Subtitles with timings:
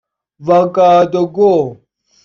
[0.47, 1.77] واگادوگو